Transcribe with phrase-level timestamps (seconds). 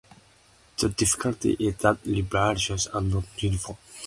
[0.79, 3.77] The difficulty is that reservoirs are not uniform.